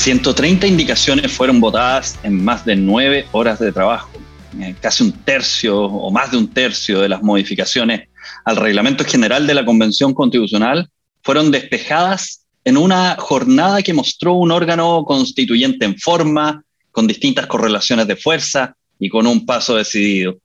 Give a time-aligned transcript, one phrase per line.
[0.00, 4.10] 130 indicaciones fueron votadas en más de nueve horas de trabajo.
[4.58, 8.08] Eh, casi un tercio o más de un tercio de las modificaciones
[8.46, 10.88] al reglamento general de la Convención Constitucional
[11.22, 18.06] fueron despejadas en una jornada que mostró un órgano constituyente en forma, con distintas correlaciones
[18.06, 20.38] de fuerza y con un paso decidido.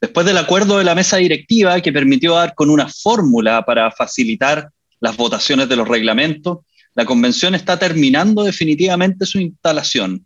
[0.00, 4.70] Después del acuerdo de la mesa directiva que permitió dar con una fórmula para facilitar
[4.98, 6.60] las votaciones de los reglamentos,
[6.94, 10.24] la convención está terminando definitivamente su instalación.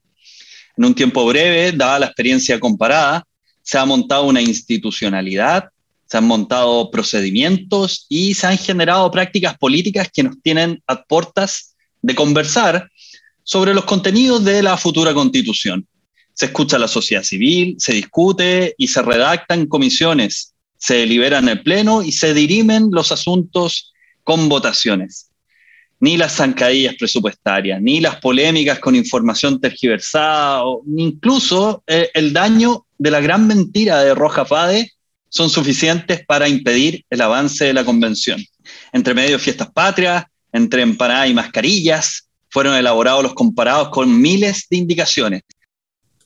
[0.76, 3.24] En un tiempo breve, dada la experiencia comparada,
[3.62, 5.70] se ha montado una institucionalidad,
[6.06, 11.74] se han montado procedimientos y se han generado prácticas políticas que nos tienen a puertas
[12.00, 12.90] de conversar
[13.42, 15.86] sobre los contenidos de la futura constitución
[16.38, 21.38] se escucha a la sociedad civil, se discute y se redacta en comisiones, se delibera
[21.38, 25.27] en el Pleno y se dirimen los asuntos con votaciones.
[26.00, 32.86] Ni las zancadillas presupuestarias, ni las polémicas con información tergiversada, o incluso eh, el daño
[32.98, 34.92] de la gran mentira de Roja Fade
[35.28, 38.42] son suficientes para impedir el avance de la convención.
[38.92, 44.76] Entre medio fiestas patrias, entre empanadas y mascarillas, fueron elaborados los comparados con miles de
[44.78, 45.42] indicaciones.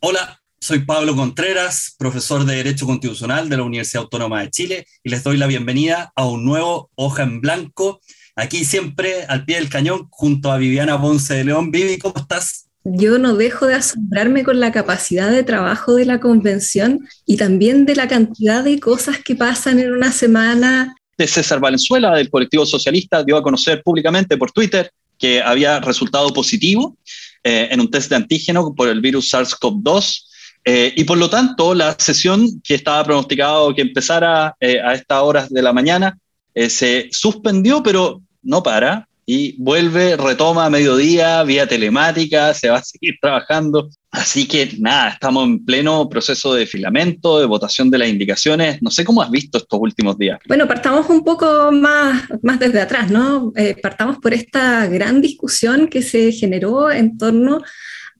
[0.00, 5.10] Hola, soy Pablo Contreras, profesor de Derecho Constitucional de la Universidad Autónoma de Chile y
[5.10, 8.00] les doy la bienvenida a un nuevo Hoja en Blanco,
[8.36, 11.70] aquí siempre al pie del cañón junto a Viviana Ponce de León.
[11.70, 12.66] Vivi, ¿cómo estás?
[12.84, 17.86] Yo no dejo de asombrarme con la capacidad de trabajo de la convención y también
[17.86, 20.96] de la cantidad de cosas que pasan en una semana.
[21.16, 26.32] De César Valenzuela, del colectivo socialista, dio a conocer públicamente por Twitter que había resultado
[26.32, 26.96] positivo
[27.44, 30.24] eh, en un test de antígeno por el virus SARS-CoV-2.
[30.64, 35.22] Eh, y por lo tanto, la sesión que estaba pronosticado que empezara eh, a estas
[35.22, 36.18] horas de la mañana
[36.54, 42.82] se suspendió, pero no para y vuelve, retoma a mediodía, vía telemática, se va a
[42.84, 43.88] seguir trabajando.
[44.10, 48.82] Así que nada, estamos en pleno proceso de filamento, de votación de las indicaciones.
[48.82, 50.38] No sé cómo has visto estos últimos días.
[50.46, 53.52] Bueno, partamos un poco más, más desde atrás, ¿no?
[53.56, 57.62] Eh, partamos por esta gran discusión que se generó en torno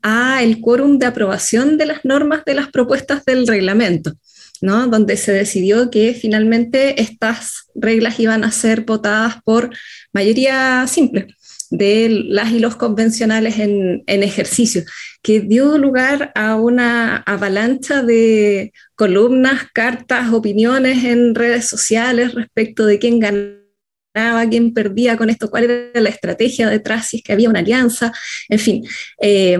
[0.02, 4.12] a el quórum de aprobación de las normas de las propuestas del reglamento.
[4.62, 9.70] Donde se decidió que finalmente estas reglas iban a ser votadas por
[10.12, 11.26] mayoría simple
[11.70, 14.84] de las y los convencionales en, ejercicio,
[15.22, 22.98] que dio lugar a una avalancha de columnas, cartas, opiniones en redes sociales respecto de
[22.98, 27.48] quién ganaba, quién perdía con esto, cuál era la estrategia detrás, si es que había
[27.48, 28.12] una alianza,
[28.50, 28.84] en fin.
[29.22, 29.58] Eh,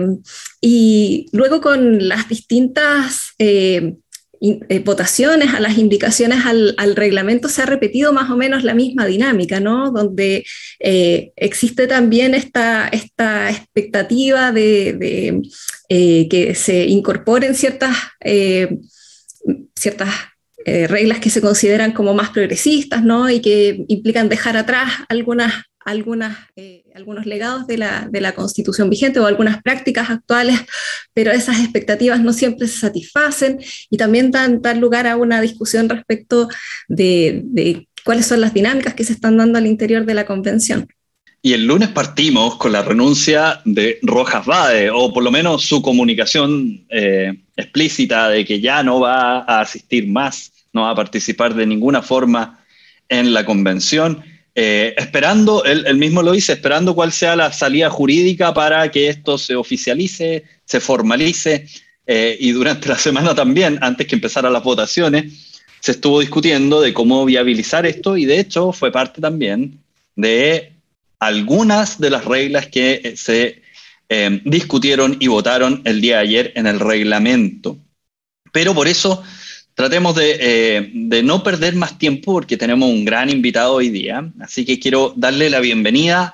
[0.61, 3.95] y luego con las distintas eh,
[4.45, 9.05] eh, votaciones, a las indicaciones al, reglamento, se ha repetido más o menos la misma
[9.05, 9.89] dinámica, ¿no?
[9.89, 10.43] Donde
[10.79, 15.41] eh, existe también esta, esta expectativa de,
[15.87, 17.95] eh, que se incorporen ciertas,
[19.75, 20.13] ciertas
[20.65, 23.29] reglas que se consideran como más progresistas, ¿no?
[23.29, 25.53] Y que implican dejar atrás algunas
[25.85, 26.37] algunas,
[26.95, 30.59] algunos legados de la, de la, constitución vigente o algunas prácticas actuales,
[31.13, 33.59] pero esas expectativas no siempre se satisfacen
[33.89, 36.49] y también dan, lugar a una discusión respecto
[36.87, 40.87] de, de, cuáles son las dinámicas que se están dando al interior de la convención.
[41.41, 45.81] Y el lunes partimos con la renuncia de Rojas Bade, o por lo menos su
[45.81, 51.53] comunicación eh, explícita de que ya no va a asistir más, no va a participar
[51.53, 52.63] de ninguna forma
[53.09, 54.23] en la convención.
[54.55, 59.37] Eh, esperando, él, mismo lo dice, esperando cuál sea la salida jurídica para que esto
[59.37, 61.67] se oficialice, se formalice,
[62.05, 66.93] eh, y durante la semana también, antes que empezaran las votaciones, se estuvo discutiendo de
[66.93, 69.79] cómo viabilizar esto y de hecho fue parte también
[70.15, 70.73] de
[71.19, 73.63] algunas de las reglas que eh, se
[74.45, 77.77] discutieron y votaron el día de ayer en el reglamento.
[78.51, 79.23] Pero por eso
[79.75, 84.29] tratemos eh, de, no perder más tiempo porque tenemos un gran invitado hoy día.
[84.39, 86.33] Así que quiero darle la bienvenida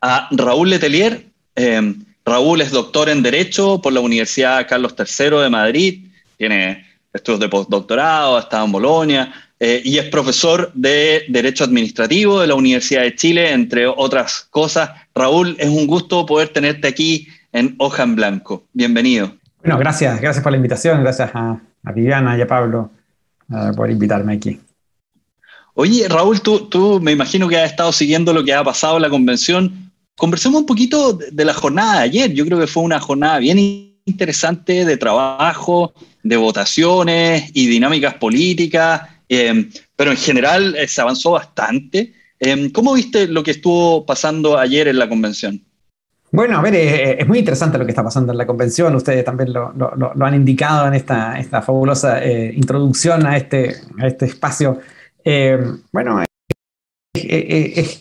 [0.00, 1.26] a Raúl Letelier.
[1.56, 1.94] Eh,
[2.24, 6.06] Raúl es doctor en Derecho por la Universidad Carlos III de Madrid,
[6.38, 12.40] tiene estudios de postdoctorado, ha estado en Bolonia eh, y es profesor de Derecho Administrativo
[12.40, 14.90] de la Universidad de Chile, entre otras cosas.
[15.14, 18.64] Raúl, es un gusto poder tenerte aquí en Hoja en Blanco.
[18.72, 19.36] Bienvenido.
[19.60, 22.90] Bueno, gracias, gracias por la invitación, gracias a, a Viviana y a Pablo
[23.50, 24.60] eh, por invitarme aquí.
[25.74, 29.02] Oye, Raúl, tú, tú me imagino que has estado siguiendo lo que ha pasado en
[29.02, 29.92] la convención.
[30.16, 32.32] Conversemos un poquito de la jornada de ayer.
[32.32, 33.58] Yo creo que fue una jornada bien
[34.06, 35.92] interesante de trabajo,
[36.22, 42.12] de votaciones y dinámicas políticas, eh, pero en general eh, se avanzó bastante.
[42.74, 45.64] ¿Cómo viste lo que estuvo pasando ayer en la convención?
[46.34, 48.92] Bueno, a ver, es, muy interesante lo que está pasando en la convención.
[48.96, 49.72] Ustedes también lo,
[50.20, 54.80] han indicado en esta, esta fabulosa introducción a este, a este espacio.
[55.92, 56.20] bueno,
[57.14, 58.00] es,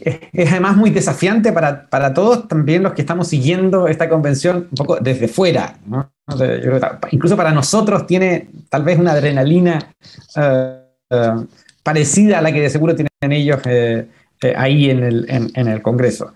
[0.51, 4.97] además muy desafiante para, para, todos, también los que estamos siguiendo esta convención un poco
[4.99, 5.77] desde fuera.
[7.11, 9.93] incluso para nosotros tiene tal vez una adrenalina
[10.35, 10.79] eh,
[11.11, 11.45] eh,
[11.83, 14.07] parecida a la que de seguro tienen ellos eh,
[14.55, 16.33] ahí en el, en el Congreso.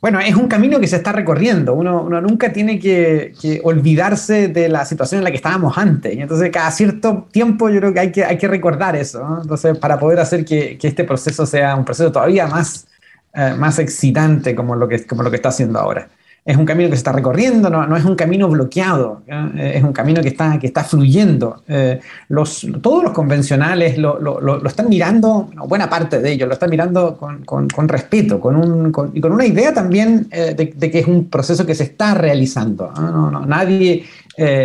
[0.00, 1.74] Bueno, es un camino que se está recorriendo.
[1.74, 6.14] Uno, nunca tiene que, olvidarse de la situación en la que estábamos antes.
[6.14, 9.40] Y entonces, cada cierto tiempo, yo creo que hay que, recordar eso.
[9.42, 12.86] Entonces, para poder hacer que, este proceso sea un proceso todavía más,
[13.34, 16.08] eh, más excitante como lo que está haciendo ahora
[16.44, 19.84] es un camino que se está recorriendo, no, no es un camino bloqueado, eh, es
[19.84, 21.62] un camino que está, que está fluyendo.
[21.68, 26.54] Eh, los, todos los convencionales lo, lo, lo, están mirando, buena parte de ellos, lo
[26.54, 30.72] están mirando con, con, con respeto con un, y con una idea también eh, de,
[30.74, 32.90] de, que es un proceso que se está realizando.
[32.96, 34.04] No, no, nadie,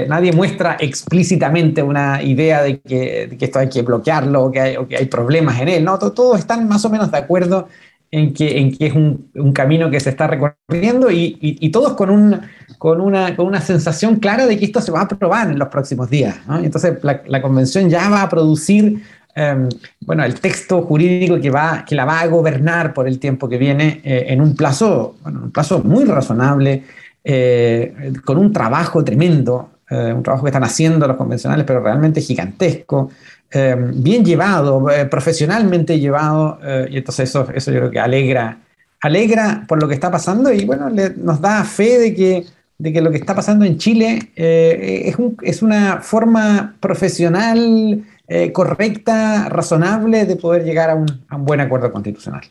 [0.08, 4.62] nadie muestra explícitamente una idea de que, de que, esto hay que bloquearlo o que,
[4.62, 5.84] hay, o que hay problemas en él.
[5.84, 7.68] No, todos están más o menos de acuerdo
[8.12, 11.94] en que, en que es un, un, camino que se está recorriendo y, y, todos
[11.94, 12.40] con, un,
[12.78, 15.68] con, una, con, una, sensación clara de que esto se va a aprobar en los
[15.70, 16.36] próximos días.
[16.62, 19.02] Entonces, la, convención ya va a producir
[19.36, 19.68] em,
[20.02, 23.58] bueno, el texto jurídico que, va, que la va a gobernar por el tiempo que
[23.58, 26.84] viene eh, en un plazo, un plazo muy razonable,
[27.24, 32.22] eh, con un trabajo tremendo, eh, un trabajo que están haciendo los convencionales, pero realmente
[32.22, 33.12] gigantesco.
[33.56, 38.60] Em, bien llevado, eh, profesionalmente llevado, eh, y entonces eso, eso yo creo que alegra,
[39.00, 42.44] alegra por lo que está pasando y bueno, nos da fe de que,
[42.78, 48.04] de que lo que está pasando en Chile eh, es, es, una forma profesional,
[48.52, 52.42] correcta, razonable de poder llegar un, a un buen acuerdo constitucional.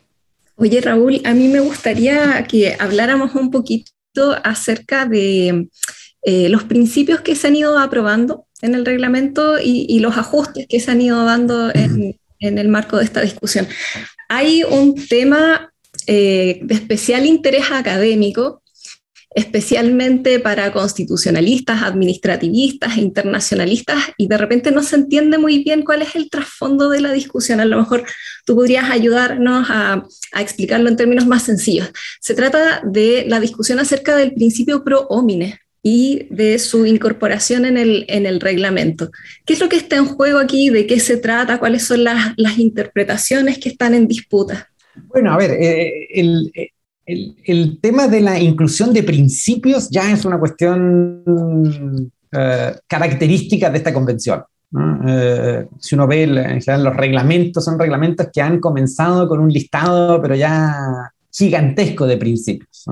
[0.55, 3.91] Oye, Raúl, a mí me gustaría que habláramos un poquito
[4.43, 5.69] acerca de
[6.49, 10.91] los principios que se han ido aprobando en el reglamento y, los ajustes que se
[10.91, 13.67] han ido dando en, el marco de esta discusión.
[14.29, 15.73] Hay un tema
[16.07, 18.61] eh, de especial interés académico,
[19.31, 26.03] especialmente para constitucionalistas, administrativistas e internacionalistas, y de repente no se entiende muy bien cuál
[26.03, 27.59] es el trasfondo de la discusión.
[27.59, 28.05] A lo mejor
[28.45, 31.89] tú podrías ayudarnos a, a explicarlo en términos más sencillos.
[32.21, 37.77] Se trata de la discusión acerca del principio pro homine, y de su incorporación en
[37.77, 39.11] el, en el reglamento.
[39.45, 40.69] ¿Qué es lo que está en juego aquí?
[40.69, 41.59] ¿De qué se trata?
[41.59, 44.67] ¿Cuáles son las, interpretaciones que están en disputa?
[45.09, 46.51] Bueno, a ver, eh, el,
[47.05, 51.21] el, el, tema de la inclusión de principios ya es una cuestión
[52.31, 54.41] eh, característica de esta convención.
[55.07, 59.49] Eh, si uno ve en general los reglamentos, son reglamentos que han comenzado con un
[59.49, 62.85] listado, pero ya gigantesco de principios.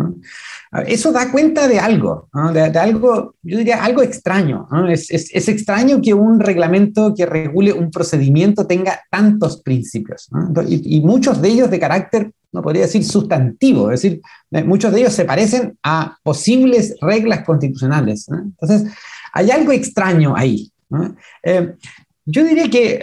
[0.85, 4.67] Eso da cuenta de algo, de, algo, yo diría algo extraño.
[4.89, 5.09] Es,
[5.47, 10.29] extraño que un reglamento que regule un procedimiento tenga tantos principios,
[10.67, 14.99] y, muchos de ellos de carácter, no podría decir sustantivo, es decir, eh, muchos de
[14.99, 18.27] ellos se parecen a posibles reglas constitucionales.
[18.29, 18.91] Entonces,
[19.31, 20.71] hay algo extraño ahí.
[21.43, 21.73] Eh,
[22.25, 23.01] yo diría que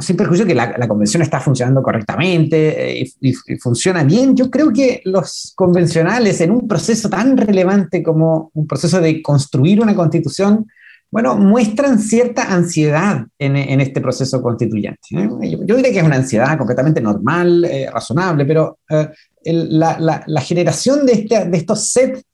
[0.00, 5.00] sin perjuicio que la, convención está funcionando correctamente eh, y, funciona bien, yo creo que
[5.04, 10.66] los convencionales en un proceso tan relevante como un proceso de construir una constitución,
[11.10, 15.00] bueno, muestran cierta ansiedad en, este proceso constituyente.
[15.12, 15.28] ¿eh?
[15.66, 18.78] Yo, diría que es una ansiedad completamente normal, eh, razonable, pero
[19.44, 22.24] la, generación de, este, de estos sets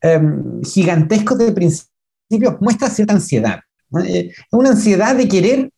[0.00, 3.60] em, gigantescos de principios muestra cierta ansiedad.
[4.06, 5.70] Es una ansiedad de querer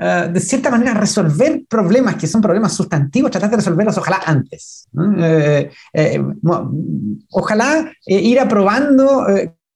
[0.00, 4.86] eh, de cierta manera, resolver problemas que son problemas sustantivos, tratar de resolverlos ojalá antes.
[5.18, 6.24] Eh, eh,
[7.30, 9.26] ojalá ir aprobando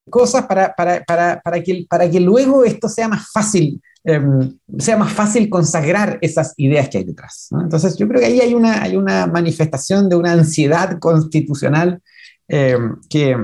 [0.09, 4.97] cosas para, para, para, para, que, para que luego esto sea más fácil, em, sea
[4.97, 7.49] más fácil consagrar esas ideas que hay detrás.
[7.61, 12.01] Entonces, yo creo que ahí hay una, hay una manifestación de una ansiedad constitucional
[12.47, 13.37] em, que,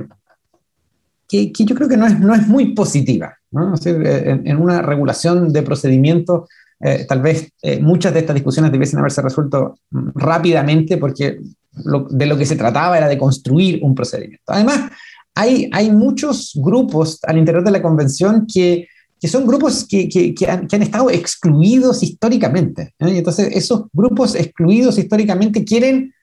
[1.28, 3.36] que, yo creo que no es, no es muy positiva.
[3.50, 6.48] en, en, una regulación de procedimientos
[6.80, 11.40] eh, tal vez eh, muchas de estas discusiones debiesen haberse resuelto rápidamente porque
[11.72, 14.44] de lo que se trataba era de construir un procedimiento.
[14.46, 14.90] Además,
[15.34, 18.86] hay, hay muchos grupos al interior de la convención que,
[19.20, 22.94] que son grupos que, que, han, que, han, estado excluidos históricamente.
[22.98, 23.18] ¿eh?
[23.18, 26.14] Entonces, esos grupos excluidos históricamente quieren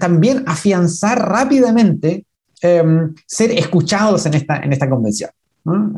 [0.00, 2.24] también afianzar rápidamente
[2.62, 5.28] em, ser escuchados en esta, en esta convención.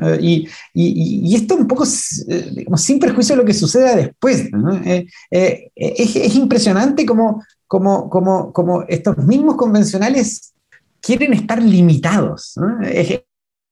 [0.02, 4.48] Eh, y, y, y, esto un poco eh, sin perjuicio de lo que suceda después.
[4.84, 10.54] Eh, es, es, impresionante como, como, como, como, estos mismos convencionales
[11.00, 12.54] quieren estar limitados.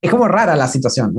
[0.01, 1.15] Es como rara la situación.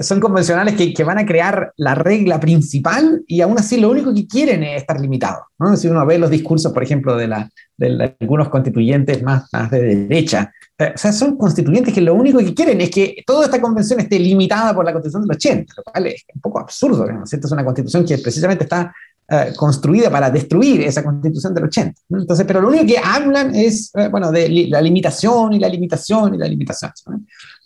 [0.00, 4.26] son convencionales que, van a crear la regla principal y aún así lo único que
[4.26, 5.44] quieren es estar limitados.
[5.76, 7.28] Si uno ve los discursos, por ejemplo, de,
[7.76, 12.38] de algunos constituyentes más, más de derecha, eh, o sea, son constituyentes que lo único
[12.38, 15.82] que quieren es que toda esta convención esté limitada por la constitución del 80, lo
[15.82, 17.06] cual es un poco absurdo.
[17.06, 17.24] ¿no?
[17.24, 18.90] Es una constitución que precisamente está
[19.32, 22.00] eh, construida para destruir esa constitución del 80.
[22.10, 26.34] Entonces, pero lo único que hablan es, eh, bueno, de la limitación y la limitación
[26.34, 26.90] y la limitación.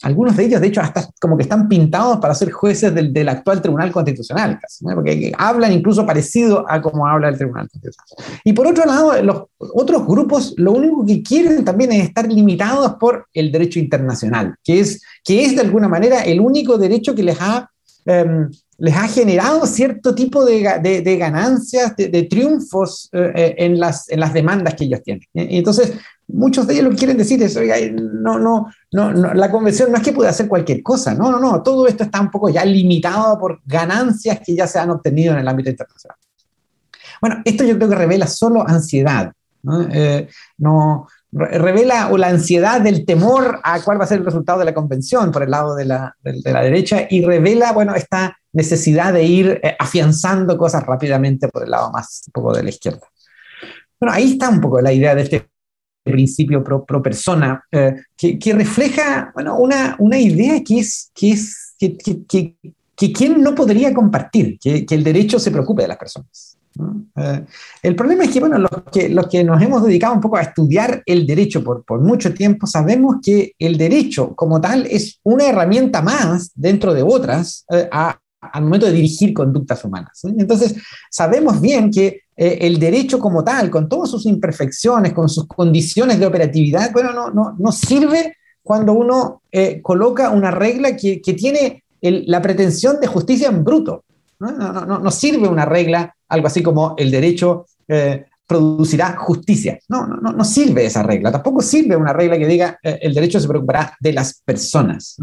[0.02, 3.30] Algunos de ellos, de hecho, hasta como que están pintados para ser jueces del, del
[3.30, 8.40] actual Tribunal Constitucional, casi, porque hablan incluso parecido a como habla el Tribunal Constitucional.
[8.44, 12.96] Y por otro lado, los otros grupos lo único que quieren también es estar limitados
[13.00, 17.22] por el derecho internacional, que es, que es de alguna manera el único derecho que
[17.22, 17.70] les ha
[18.06, 20.60] em, les ha generado cierto tipo de,
[21.18, 25.26] ganancias, de, triunfos eh, eh, en, las, demandas que ellos tienen.
[25.32, 25.92] Y entonces,
[26.26, 29.98] muchos de ellos lo que quieren decir es, oiga, no, no, no, la convención no
[29.98, 32.64] es que pueda hacer cualquier cosa, no, no, no, todo esto está un poco ya
[32.64, 36.18] limitado por ganancias que ya se han obtenido en el ámbito internacional.
[37.20, 39.32] Bueno, esto yo creo que revela solo ansiedad,
[39.62, 39.82] ¿no?
[39.90, 44.60] Eh, no revela o la ansiedad del temor a cuál va a ser el resultado
[44.60, 48.38] de la convención por el lado de la, de, la derecha y revela, bueno, esta
[48.52, 53.06] necesidad de ir eh, afianzando cosas rápidamente por el lado más poco de la izquierda.
[53.98, 55.48] Bueno, ahí está un poco la idea de este
[56.04, 61.74] principio pro persona, eh, que, que, refleja bueno, una, una idea que es, que, es
[61.78, 62.54] que, que,
[62.94, 66.58] que, quien no podría compartir, que, el derecho se preocupe de las personas.
[67.16, 67.44] Eh,
[67.82, 70.42] el problema es que, bueno, los que, los que nos hemos dedicado un poco a
[70.42, 75.46] estudiar el derecho por, por mucho tiempo, sabemos que el derecho como tal es una
[75.46, 80.20] herramienta más dentro de otras eh, al momento de dirigir conductas humanas.
[80.24, 80.76] Entonces,
[81.10, 86.18] sabemos bien que eh, el derecho como tal, con todas sus imperfecciones, con sus condiciones
[86.18, 89.42] de operatividad, bueno, no, no, no sirve cuando uno
[89.82, 94.04] coloca una regla que, que tiene la pretensión de justicia en bruto.
[94.38, 94.50] ¿no?
[94.50, 99.78] No, no, no, sirve una regla algo así como el derecho eh, producirá justicia.
[99.88, 101.32] No, no, no sirve esa regla.
[101.32, 105.16] Tampoco sirve una regla que diga eh, el derecho se preocupará de las personas.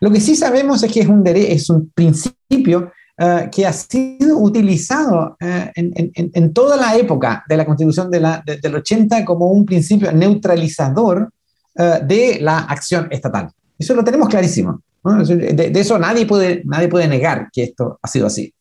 [0.00, 4.38] Lo que sí sabemos es que es un, es un principio eh, que ha sido
[4.38, 9.52] utilizado en, en, en, toda la época de la constitución de la, del 80 como
[9.52, 11.30] un principio neutralizador
[11.76, 13.50] de la acción estatal.
[13.76, 14.80] Eso lo tenemos clarísimo.
[15.04, 18.54] De, de, eso nadie puede, nadie puede negar que esto ha sido así.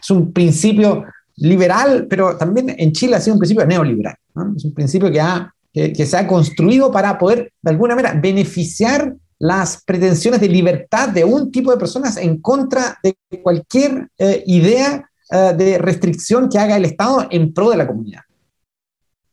[0.00, 1.04] Es un principio
[1.36, 4.16] liberal, pero también en Chile ha sido un principio neoliberal.
[4.56, 9.14] Es un principio que, ha, que, se ha construido para poder, de alguna manera, beneficiar
[9.38, 15.10] las pretensiones de libertad de un tipo de personas en contra de cualquier eh, idea
[15.30, 18.20] eh, de restricción que haga el Estado en pro de la comunidad.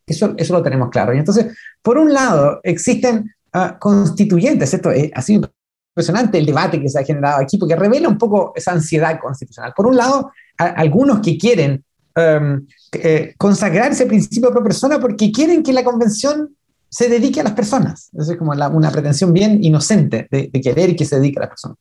[0.07, 1.13] Eso, eso lo tenemos claro.
[1.13, 5.51] Y entonces, por un lado, existen ah, constituyentes, esto ha sido
[5.91, 9.73] impresionante el debate que se ha generado aquí, porque revela un poco esa ansiedad constitucional.
[9.75, 11.83] Por un lado, algunos que quieren
[12.15, 16.55] um, eh, consagrar ese principio pro persona porque quieren que la convención
[16.89, 18.09] se dedique a las personas.
[18.17, 21.77] Eso es como una pretensión bien inocente de, querer que se dedique a las personas.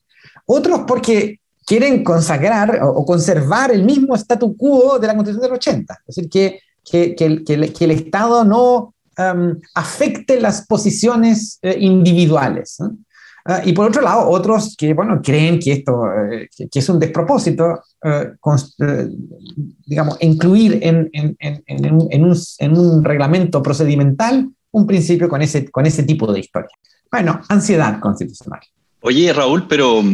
[0.46, 5.98] Otros porque quieren consagrar o, conservar el mismo statu quo de la Constitución del 80.
[6.06, 11.76] Es decir, que, que, que, el, que el, Estado no um, afecte las posiciones eh,
[11.78, 12.78] individuales.
[13.50, 17.00] Ah, y por otro lado, otros que, bueno, creen que esto eh, que, es un
[17.00, 19.08] despropósito, eh, eh,
[19.86, 25.70] digamos, incluir en, en, en, en, un, en un reglamento procedimental un principio con ese,
[25.70, 26.68] con ese tipo de historia.
[27.10, 28.60] Bueno, ansiedad constitucional.
[29.00, 30.04] Oye, Raúl, pero,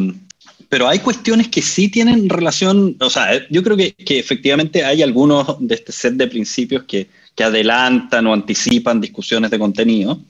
[0.68, 5.02] pero hay cuestiones que sí tienen relación, o sea, yo creo que, que efectivamente hay
[5.02, 10.20] algunos de este set de principios que, que adelantan o anticipan discusiones de contenido,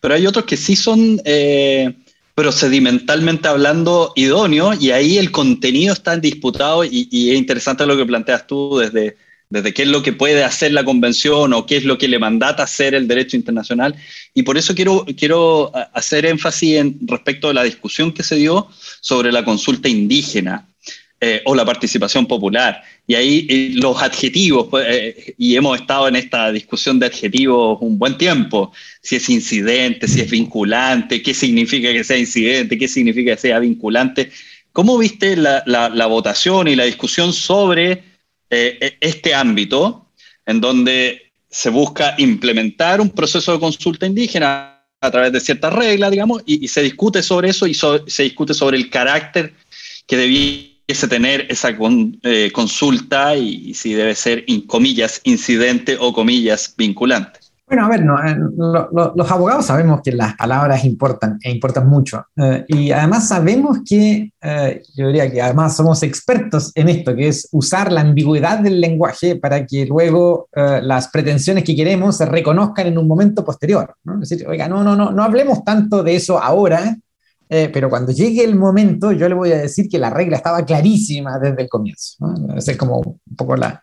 [0.00, 1.20] pero hay otros que sí son
[2.38, 8.06] procedimentalmente hablando idóneo y ahí el contenido está disputado y, y, es interesante lo que
[8.06, 9.16] planteas tú desde,
[9.50, 12.20] desde qué es lo que puede hacer la convención o qué es lo que le
[12.20, 13.96] mandata hacer el derecho internacional.
[14.34, 18.68] Y por eso quiero, quiero hacer énfasis en, respecto a la discusión que se dio
[19.00, 20.67] sobre la consulta indígena.
[21.20, 22.80] Eh, o la participación popular.
[23.04, 27.78] Y ahí eh, los adjetivos, pues, eh, y hemos estado en esta discusión de adjetivos
[27.80, 28.72] un buen tiempo,
[29.02, 33.58] si es incidente, si es vinculante, qué significa que sea incidente, qué significa que sea
[33.58, 34.30] vinculante.
[34.70, 38.04] ¿Cómo viste la, la, votación y la discusión sobre
[38.48, 40.12] e, este ámbito
[40.46, 46.12] en donde se busca implementar un proceso de consulta indígena a través de ciertas reglas,
[46.12, 49.54] digamos, y, se discute sobre eso y se discute sobre el carácter
[50.06, 51.70] que debía ese tener esa
[52.22, 57.38] eh, consulta y, si debe ser, en comillas, incidente o comillas, vinculante.
[57.68, 58.36] Bueno, a ver, eh,
[59.14, 62.24] los abogados sabemos que las palabras importan e importan mucho.
[62.34, 67.28] Eh, y además sabemos que, eh, yo diría que además somos expertos en esto, que
[67.28, 72.86] es usar la ambigüedad del lenguaje para que luego las pretensiones que queremos se reconozcan
[72.86, 73.94] en un momento posterior.
[74.04, 74.22] ¿no?
[74.22, 76.96] Es decir, oiga, no, no, no, no hablemos tanto de eso ahora,
[77.48, 81.38] pero cuando llegue el momento yo le voy a decir que la regla estaba clarísima
[81.38, 82.16] desde el comienzo.
[82.20, 82.56] ¿no?
[82.56, 83.80] Es como un poco la,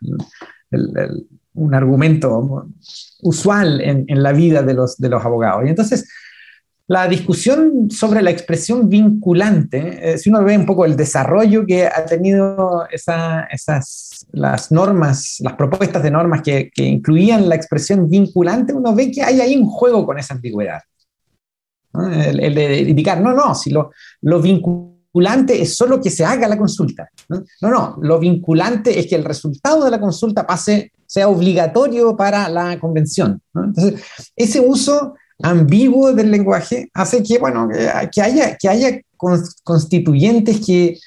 [1.54, 2.68] un argumento
[3.22, 5.64] usual en, la vida de los, de los abogados.
[5.64, 6.08] Y entonces,
[6.88, 11.86] la discusión sobre la expresión vinculante, eh, si uno ve un poco el desarrollo que
[11.86, 18.94] ha tenido esas, las normas, las propuestas de normas que, incluían la expresión vinculante, uno
[18.94, 20.80] ve que hay ahí un juego con esa ambigüedad.
[22.04, 23.90] El, de indicar, no, no, si lo,
[24.22, 27.08] lo vinculante es solo que se haga la consulta.
[27.28, 27.44] ¿no?
[27.60, 32.78] no, lo vinculante es que el resultado de la consulta pase sea obligatorio para la
[32.78, 33.40] convención.
[33.54, 34.02] Entonces,
[34.34, 37.68] ese uso ambiguo del lenguaje hace que, bueno,
[38.12, 39.00] que haya, que haya
[39.64, 40.98] constituyentes que,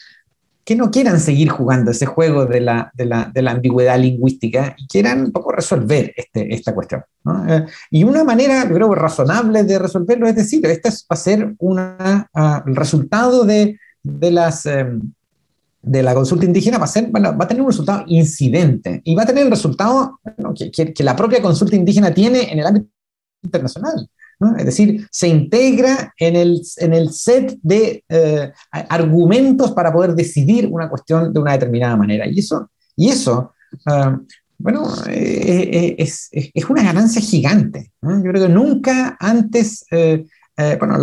[0.70, 4.76] que no quieran seguir jugando ese juego de la, de la, de la ambigüedad lingüística
[4.78, 7.04] y quieran un poco resolver este, esta cuestión.
[7.48, 12.30] Eh, y una manera, creo, razonable de resolverlo es decir, este va a ser una,
[12.36, 14.68] ah, el resultado de, de las...
[14.68, 15.02] Em,
[15.82, 19.24] de la consulta indígena va a, ser, va a tener un resultado incidente y va
[19.24, 20.20] a tener el resultado
[20.54, 22.90] que, que, la propia consulta indígena tiene en el ámbito
[23.42, 24.10] internacional.
[24.58, 30.68] Es decir, se integra en el, en el set de eh, argumentos para poder decidir
[30.72, 32.26] una cuestión de una determinada manera.
[32.26, 33.54] Y eso, y eso
[33.86, 34.18] ah,
[34.58, 37.92] bueno, eh, eh, es, es, una ganancia gigante.
[38.02, 40.98] Yo creo que nunca antes bueno,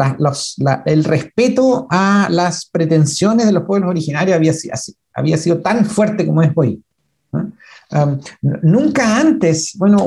[0.85, 4.52] el respeto a las pretensiones de los pueblos originarios había,
[5.14, 6.83] había sido tan fuerte como es hoy.
[8.62, 9.99] Nunca antes, bueno,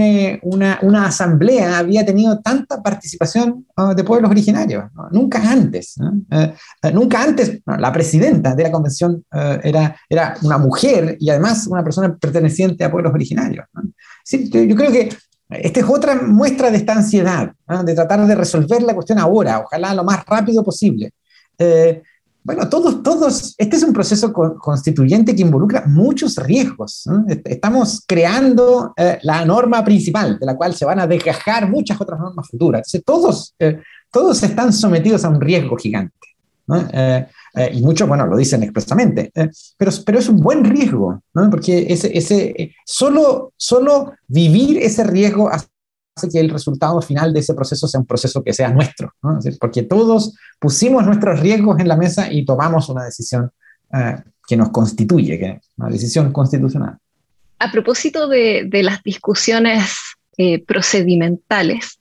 [0.00, 4.84] eh, una, asamblea había tenido tanta participación uh, de pueblos originarios.
[5.10, 5.96] Nunca antes.
[6.30, 6.54] Eh,
[6.92, 9.24] nunca antes, la presidenta de la convención
[9.62, 13.66] era, era una mujer y además una persona perteneciente a pueblos originarios.
[14.30, 15.08] yo creo que
[15.48, 17.52] esta es otra muestra de esta ansiedad,
[17.84, 21.12] de tratar de resolver la cuestión ahora, ojalá lo más rápido posible.
[21.58, 22.02] Eh,
[22.42, 27.04] bueno, todos, todos, este es un proceso constituyente que involucra muchos riesgos.
[27.44, 32.18] Estamos creando eh, la norma principal, de la cual se van a desgajar muchas otras
[32.18, 32.94] normas futuras.
[32.94, 36.14] Entonces, todos, eh, todos están sometidos a un riesgo gigante.
[37.58, 41.50] Eh, y muchos, bueno, lo dicen expresamente, eh, pero, pero es un buen riesgo, ¿no?
[41.50, 45.50] porque ese, ese, eh, solo, solo vivir ese riesgo
[46.26, 49.38] que el resultado final de ese proceso sea un proceso que sea nuestro, ¿no?
[49.60, 53.50] porque todos pusimos nuestros riesgos en la mesa y tomamos una decisión
[54.46, 56.98] que nos constituye, que una decisión constitucional.
[57.58, 59.90] A propósito de, de las discusiones
[60.66, 61.98] procedimentales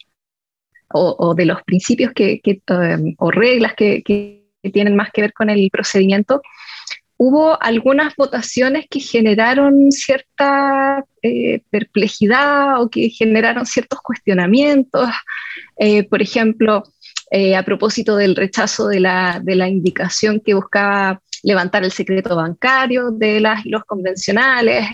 [0.93, 2.61] o, o, de los principios que, que
[3.17, 6.41] o reglas que, que tienen más que ver con el procedimiento,
[7.17, 15.09] hubo algunas votaciones que generaron cierta eh, perplejidad o que generaron ciertos cuestionamientos.
[15.77, 16.83] Eh, por ejemplo,
[17.31, 23.41] eh, a propósito del rechazo de la, indicación que buscaba levantar el secreto bancario de
[23.65, 24.87] los convencionales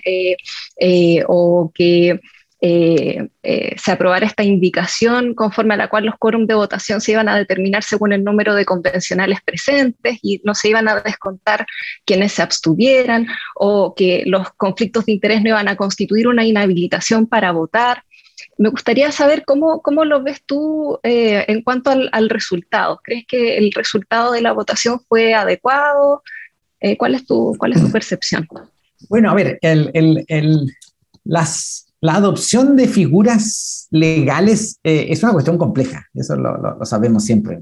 [1.27, 2.19] o que
[2.65, 7.11] eh, eh, se aprobara esta indicación conforme a la cual los quórum de votación se
[7.11, 11.67] iban a determinar según el número de convencionales presentes y no se iban a descontar
[12.05, 17.27] quienes se abstuvieran o que los conflictos de interés no iban a constituir una inhabilitación
[17.27, 18.05] para votar.
[18.57, 23.01] Me gustaría saber cómo, cómo lo ves tú eh, en cuanto al, resultado.
[23.03, 26.23] ¿Crees que el resultado de la votación fue adecuado?
[26.97, 28.47] ¿cuál, es tu, ¿Cuál es tu percepción?
[29.09, 29.91] Bueno, a ver, el,
[30.27, 30.65] el,
[31.25, 37.57] las, la adopción de figuras legales eh, es una cuestión compleja, eso lo, sabemos siempre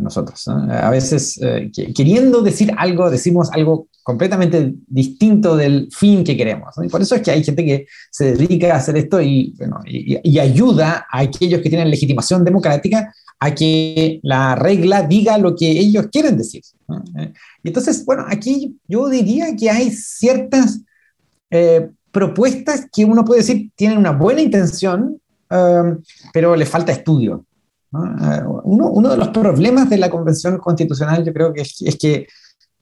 [0.00, 0.48] nosotros.
[0.48, 6.74] A veces, eh, queriendo decir algo, decimos algo completamente distinto del fin que queremos.
[6.82, 9.54] Y por eso es que hay gente que se dedica a hacer esto y,
[10.40, 16.08] ayuda a aquellos que tienen legitimación democrática a que la regla diga lo que ellos
[16.10, 16.62] quieren decir.
[17.16, 20.80] Eh, y entonces, bueno, aquí yo diría que hay ciertas
[22.14, 26.00] propuestas que uno puede decir tienen una buena intención, um,
[26.32, 27.44] pero le falta estudio.
[27.90, 32.26] Uh, uno, de los problemas de la Convención Constitucional yo creo que es, que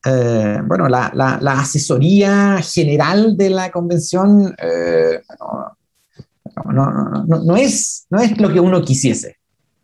[0.07, 5.16] uh, bueno, la, asesoría general de la Convención uh,
[6.73, 9.38] no, es, no es lo que uno quisiese.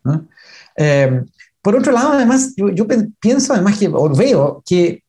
[0.04, 1.26] Um,
[1.62, 2.86] por otro lado, además, yo, yo,
[3.18, 5.02] pienso además que, o veo que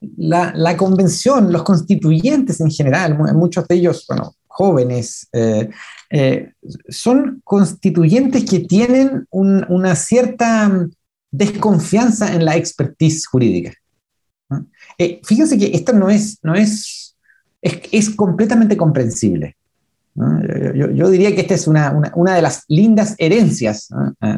[0.00, 5.28] la, convención, los constituyentes en general, muchos de ellos, bueno, jóvenes,
[6.88, 10.90] son constituyentes que tienen una cierta mm,
[11.30, 13.72] desconfianza en la expertise jurídica.
[15.22, 17.16] fíjense que esto no es, no es,
[17.62, 19.56] es, completamente comprensible.
[20.74, 21.92] Yo, diría que esta es una,
[22.34, 23.88] de las lindas herencias,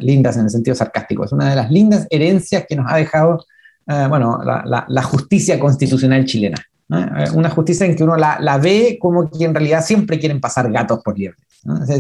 [0.01, 3.45] lindas en el sentido sarcástico, es una de las lindas herencias que nos ha dejado
[3.87, 6.57] bueno, la, justicia constitucional chilena.
[6.93, 10.71] Eh, una justicia en que uno la, ve como que en realidad siempre quieren pasar
[10.73, 11.39] gatos por liebre.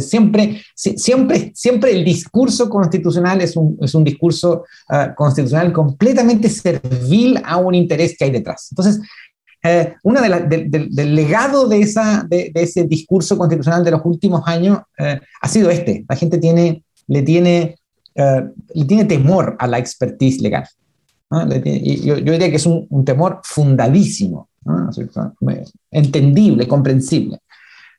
[0.00, 7.40] siempre, siempre, siempre el discurso constitucional es un, es un discurso uh, constitucional completamente servil
[7.44, 8.68] a un interés que hay detrás.
[8.72, 9.00] Entonces,
[9.62, 14.78] eh, una de del legado de, esa, de, ese discurso constitucional de los últimos años
[14.98, 16.04] eh, ha sido este.
[16.08, 17.76] La gente tiene, le, tiene,
[18.14, 20.66] le tiene temor a la expertise legal.
[21.64, 24.50] Y yo, yo, diría que es un, un temor fundadísimo
[25.90, 27.38] entendible, comprensible.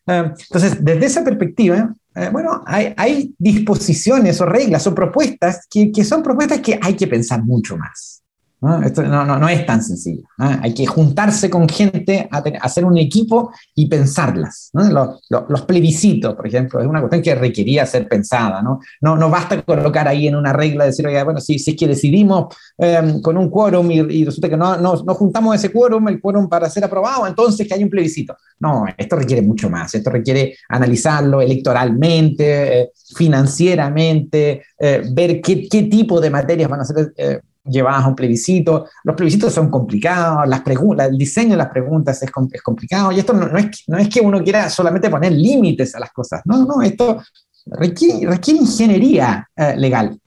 [0.07, 5.91] Eh, entonces, desde esa perspectiva, eh, bueno, hay, hay, disposiciones o reglas o propuestas que,
[5.91, 8.20] que, son propuestas que hay que pensar mucho más.
[8.61, 8.81] ¿No?
[8.83, 10.23] Esto no, no, es tan sencillo.
[10.37, 12.29] Hay que juntarse con gente,
[12.61, 14.71] hacer un equipo y pensarlas.
[14.73, 18.61] Los, plebiscitos, por ejemplo, es una cuestión que requería ser pensada.
[18.61, 21.87] No, no, basta colocar ahí en una regla, decir, oye, bueno, si, si es que
[21.87, 26.69] decidimos em, con un quórum y, resulta que no juntamos ese quórum, el quórum para
[26.69, 28.35] ser aprobado, entonces que hay un plebiscito.
[28.59, 29.93] No, esto requiere mucho más.
[29.95, 36.85] Esto requiere analizarlo electoralmente, eh, financieramente, eh, ver qué, qué, tipo de materias van a
[36.85, 38.87] ser eh, llevadas a un plebiscito.
[39.03, 43.57] Los plebiscitos son complicados, las el diseño de las preguntas es, complicado, y esto no,
[43.57, 47.21] es, que uno quiera solamente poner límites a las cosas, no, no, esto
[47.65, 50.19] requiere, ingeniería eh, legal.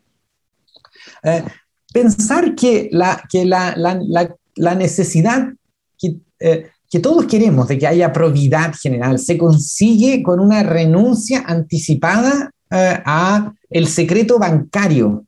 [1.22, 1.44] Eh,
[1.92, 5.48] pensar que la necesidad
[5.98, 11.42] que, eh, que todos queremos de que haya probidad general se consigue con una renuncia
[11.46, 15.24] anticipada a el secreto bancario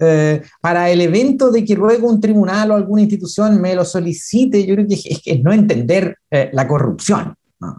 [0.00, 4.64] eh, para el evento de que luego un tribunal o alguna institución me lo solicite,
[4.64, 7.34] yo creo que es, no entender eh, la corrupción.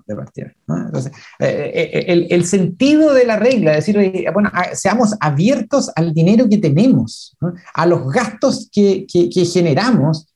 [0.05, 5.89] de partida, Entonces, eh, el, el, sentido de la regla, es decir, bueno, seamos abiertos
[5.95, 7.37] al dinero que tenemos,
[7.73, 10.27] a los gastos que, que, generamos,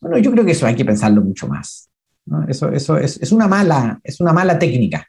[0.00, 1.88] bueno, yo creo que eso hay que pensarlo mucho más.
[2.48, 5.06] Eso, eso es, es, una mala, es una mala técnica,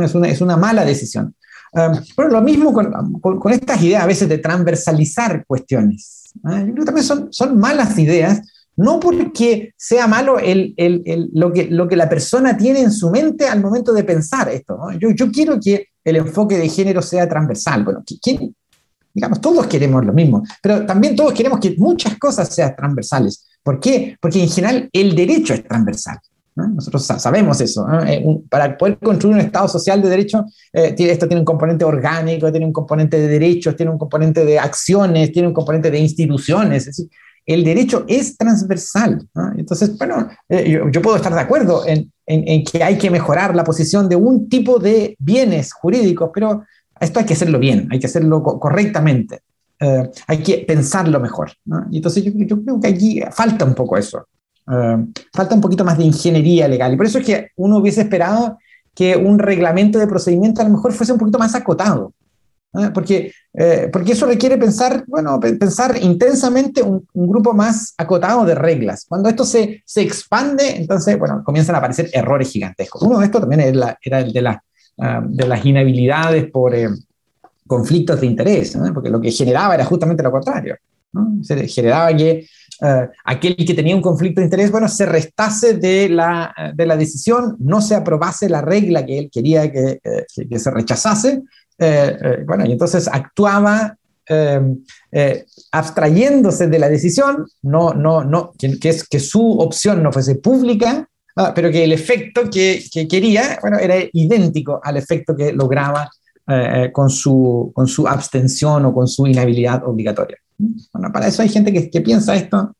[0.00, 1.34] es, una, es una mala decisión.
[1.74, 6.32] Um, bueno, lo mismo con, con, estas ideas a veces de transversalizar cuestiones.
[6.44, 6.60] ¿ah?
[6.60, 8.42] Yo creo que también son, son malas ideas,
[8.76, 12.92] no porque sea malo el, el, el, lo, que, lo que la persona tiene en
[12.92, 14.78] su mente al momento de pensar esto.
[15.00, 17.82] Yo, yo quiero que el enfoque de género sea transversal.
[17.84, 18.54] Bueno, ¿quién,
[19.12, 23.46] digamos, todos queremos lo mismo, pero también todos queremos que muchas cosas sean transversales.
[23.62, 24.16] ¿Por qué?
[24.20, 26.18] Porque en general el derecho es transversal.
[26.56, 27.84] Nosotros sabemos eso.
[28.06, 32.50] Eh, para poder construir un Estado social de derecho, eh, esto tiene un componente orgánico,
[32.50, 36.86] tiene un componente de derechos, tiene un componente de acciones, tiene un componente de instituciones.
[36.86, 37.10] Es decir,
[37.44, 39.26] el derecho es transversal.
[39.56, 43.64] Entonces, bueno, eh, yo, puedo estar de acuerdo en, en, que hay que mejorar la
[43.64, 46.62] posición de un tipo de bienes jurídicos, pero
[47.00, 49.40] esto hay que hacerlo bien, hay que hacerlo correctamente.
[50.28, 51.50] hay que pensarlo mejor.
[51.90, 54.24] Y entonces yo, yo, creo que aquí falta un poco eso.
[54.70, 56.92] Eh, falta un poquito más de ingeniería legal.
[56.92, 58.58] Y por eso es que uno hubiese esperado
[58.94, 62.12] que un reglamento de procedimiento a lo mejor fuese un poquito más acotado.
[62.92, 69.06] Porque, eh, porque eso requiere pensar, bueno, pensar intensamente un, grupo más acotado de reglas.
[69.08, 73.02] Cuando esto se, se, expande, entonces, bueno, comienzan a aparecer errores gigantescos.
[73.02, 74.64] Uno de estos también era, el de, la,
[74.98, 76.88] ah, de las inhabilidades por eh,
[77.64, 80.76] conflictos de interés, porque lo que generaba era justamente lo contrario.
[81.42, 82.44] Se generaba que
[82.80, 86.96] eh, aquel que tenía un conflicto de interés, bueno, se restase de la, de la
[86.96, 91.42] decisión, no se aprobase la regla que él quería que, eh, que, se rechazase,
[91.78, 93.96] eh, bueno, y entonces actuaba
[95.70, 101.06] abstrayéndose de la decisión, no, no, no, que, es que su opción no fuese pública,
[101.36, 106.08] ah, pero que el efecto que, que, quería, bueno, era idéntico al efecto que lograba
[106.92, 110.38] con, su, con su abstención o con su inhabilidad obligatoria.
[110.58, 112.74] Bueno, para eso hay gente que, que piensa esto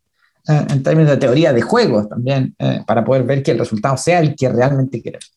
[0.49, 3.97] eh, en términos de teoría de juegos también, eh, para poder ver que el resultado
[3.97, 5.33] sea el que realmente queremos.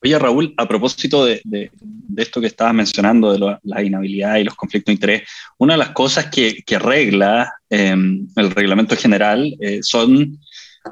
[0.00, 1.72] Oye, Raúl, a propósito de, de,
[2.16, 5.22] esto que estabas mencionando, de la inhabilidad y los conflictos de interés,
[5.58, 10.38] una de las cosas que, que regla em, el reglamento general eh, son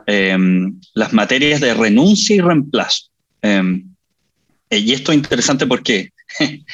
[0.06, 3.04] em, las materias de renuncia y reemplazo.
[3.42, 3.88] Em,
[4.70, 6.10] y esto es interesante porque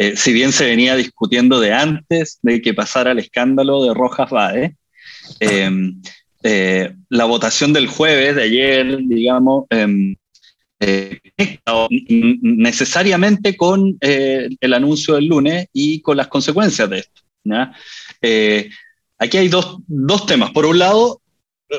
[0.00, 4.30] Eh, si bien se venía discutiendo de antes de que pasara el escándalo de Rojas
[4.30, 4.74] Bade,
[5.40, 6.00] em,
[6.42, 10.16] eh, la votación del jueves de ayer, digamos, em,
[10.80, 11.20] eh,
[12.40, 17.20] necesariamente con el anuncio del lunes y con las consecuencias de esto.
[19.18, 20.50] Aquí hay dos, dos, temas.
[20.52, 21.20] Por un lado,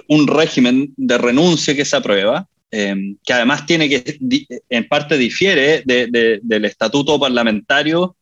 [0.07, 4.17] un régimen de renuncia que se aprueba, que además tiene que,
[4.69, 8.15] en parte difiere del estatuto parlamentario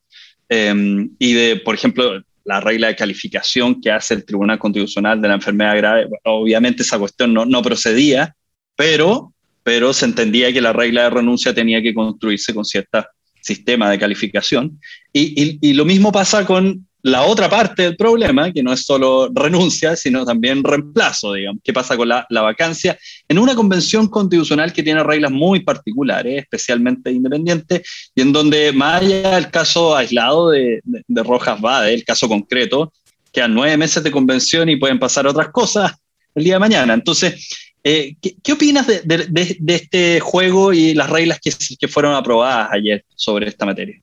[0.49, 5.35] y de, por ejemplo, la regla de calificación que hace el Tribunal Constitucional de la
[5.35, 6.07] enfermedad grave.
[6.23, 8.35] Obviamente esa cuestión no, no procedía,
[8.75, 9.33] pero
[9.69, 13.05] pero se entendía que la regla de renuncia tenía que construirse con cierto
[13.39, 14.79] sistema de calificación.
[15.13, 19.95] Y, lo mismo pasa con la otra parte del problema, que no es solo renuncia,
[19.95, 21.61] sino también reemplazo, digamos.
[21.63, 22.97] ¿Qué pasa con la, vacancia?
[23.27, 29.01] En una convención constitucional que tiene reglas muy particulares, especialmente independientes, y en donde, más
[29.01, 32.91] allá del caso aislado de, de Rojas Bade, el caso concreto,
[33.31, 35.93] quedan nueve meses de convención y pueden pasar otras cosas
[36.35, 36.93] el día de mañana.
[36.93, 43.47] Entonces, eh, ¿qué, opinas de, este juego y las reglas que, fueron aprobadas ayer sobre
[43.47, 44.01] esta materia?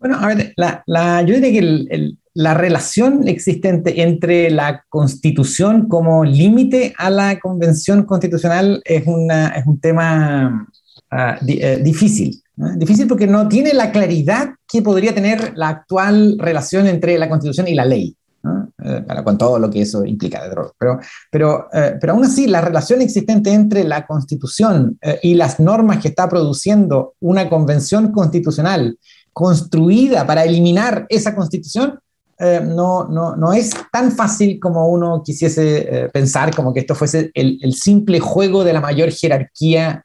[0.00, 6.94] Bueno, a ver, la, yo diría que la relación existente entre la constitución como límite
[6.96, 10.68] a la convención constitucional es, un tema
[11.10, 12.40] ah, eh, difícil.
[12.76, 17.66] Difícil porque no tiene la claridad que podría tener la actual relación entre la constitución
[17.66, 18.16] y la ley.
[18.84, 20.40] Eh, con todo lo que eso implica.
[20.78, 25.98] Pero, pero, eh, pero aún así, la relación existente entre la Constitución y las normas
[25.98, 28.96] que está produciendo una convención constitucional
[29.32, 31.98] construida para eliminar esa Constitución,
[32.38, 37.58] no, no, no, es tan fácil como uno quisiese pensar, como que esto fuese el,
[37.62, 40.04] el, simple juego de la mayor jerarquía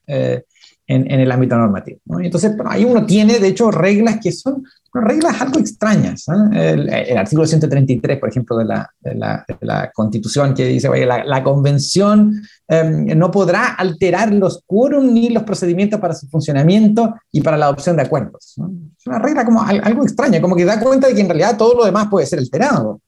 [0.87, 1.99] en, el ámbito normativo.
[2.19, 4.63] Entonces, ahí uno tiene, de hecho, reglas que son
[5.01, 6.25] reglas algo extrañas.
[6.51, 11.05] El, artículo 133, por ejemplo, de la, de la, de la Constitución, que dice, oye,
[11.05, 17.15] la, la Convención em, no podrá alterar los quórum ni los procedimientos para su funcionamiento
[17.31, 18.55] y para la adopción de acuerdos.
[18.97, 21.75] Es una regla como algo extraña, como que da cuenta de que en realidad todo
[21.75, 23.01] lo demás puede ser alterado.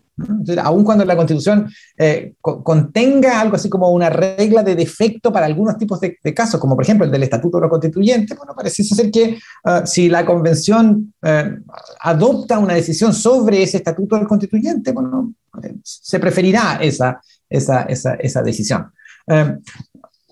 [0.64, 5.78] Aun cuando la Constitución eh, contenga algo así como una regla de defecto para algunos
[5.78, 9.12] tipos de, casos, como por ejemplo el del Estatuto de los Constituyentes, bueno, parece ser
[9.12, 11.58] que ah, si la Convención eh,
[12.00, 18.14] adopta una decisión sobre ese Estatuto del Constituyente, bueno, eh, se preferirá esa, esa, esa,
[18.16, 18.92] esa decisión.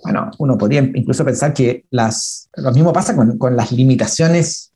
[0.04, 4.72] bueno, uno podría incluso pensar que las, lo mismo pasa con, con las limitaciones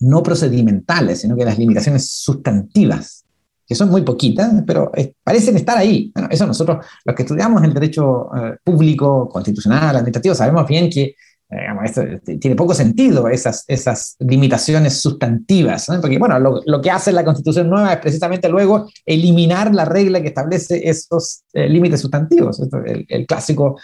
[0.00, 3.23] no procedimentales, sino que las limitaciones sustantivas
[3.66, 4.90] que son muy poquitas, pero
[5.22, 6.10] parecen estar ahí.
[6.14, 11.14] Bueno, eso nosotros, los que estudiamos el derecho eh, público, constitucional, administrativo, sabemos bien que
[11.50, 17.24] eh, este, tiene poco sentido esas, esas limitaciones sustantivas, porque bueno, lo, que hace la
[17.24, 23.06] constitución nueva es precisamente luego eliminar la regla que establece esos eh, límites sustantivos, el,
[23.08, 23.78] el, clásico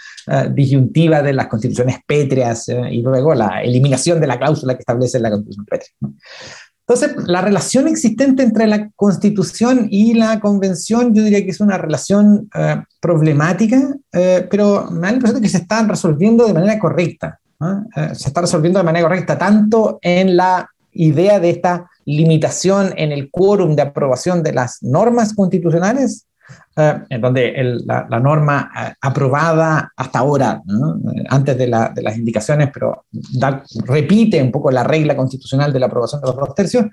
[0.53, 5.29] disyuntiva de las constituciones pétreas y luego la eliminación de la cláusula que establece la
[5.31, 5.91] constitución pétrea.
[6.93, 11.77] Entonces, la relación existente entre la Constitución y la Convención, yo diría que es una
[11.77, 16.53] relación eh, problemática, eh, pero me da la impresión de que se están resolviendo de
[16.53, 17.39] manera correcta.
[17.95, 23.13] Eh, se está resolviendo de manera correcta tanto en la idea de esta limitación en
[23.13, 26.25] el quórum de aprobación de las normas constitucionales,
[26.75, 27.53] en donde
[27.85, 33.05] la, norma eh, aprobada hasta ahora, eh, antes de, las indicaciones, pero
[33.85, 36.85] repite un poco la regla constitucional de la aprobación de los dos tercios.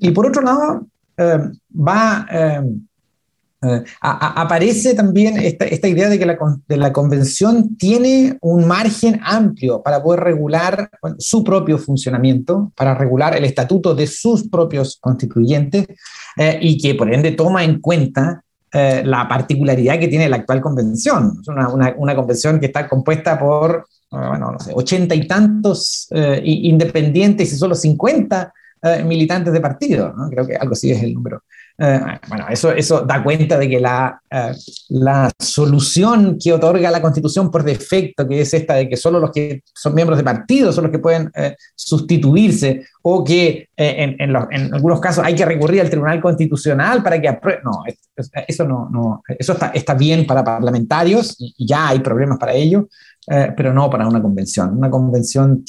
[0.00, 0.86] y por otro lado,
[1.18, 2.26] va,
[4.00, 10.02] aparece también esta, idea de que la, de la, convención tiene un margen amplio para
[10.02, 15.86] poder regular su propio funcionamiento, para regular el estatuto de sus propios constituyentes
[16.60, 18.42] y que por ende toma en cuenta
[18.74, 21.38] eh, la particularidad que tiene la actual convención.
[21.42, 26.08] Es una, una, convención que está compuesta por, eh, bueno, no sé, ochenta y tantos
[26.10, 28.52] eh, independientes y solo 50
[29.04, 30.12] militantes de partido.
[30.28, 31.44] Creo que algo así es el número.
[31.84, 34.52] Eh, bueno, eso, eso da cuenta de que la, eh,
[34.90, 39.32] la solución que otorga la Constitución por defecto, que es esta de que solo los
[39.32, 44.36] que son miembros de partido son los que pueden eh, sustituirse, o que en, en,
[44.72, 47.60] algunos casos hay que recurrir al Tribunal Constitucional para que apruebe.
[47.64, 47.82] No,
[48.46, 52.86] eso, no, eso está, está bien para parlamentarios y ya hay problemas para ello,
[53.30, 54.76] eh, pero no para una convención.
[54.76, 55.64] Una convención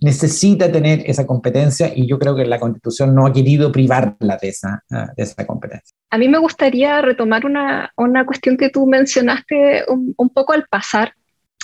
[0.00, 4.48] necesita tener esa competencia y yo creo que la constitución no ha querido privarla de
[4.48, 5.96] esa, eh, de esa competencia.
[6.10, 11.12] A mí me gustaría retomar una, una cuestión que tú mencionaste un, poco al pasar